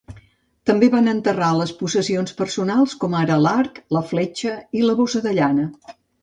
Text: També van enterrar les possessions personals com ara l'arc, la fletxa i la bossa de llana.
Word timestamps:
També 0.69 0.87
van 0.93 1.09
enterrar 1.11 1.49
les 1.57 1.73
possessions 1.81 2.33
personals 2.39 2.95
com 3.05 3.13
ara 3.19 3.37
l'arc, 3.43 3.79
la 3.99 4.03
fletxa 4.13 4.55
i 4.81 4.83
la 4.89 4.97
bossa 5.03 5.23
de 5.29 5.37
llana. 5.41 5.69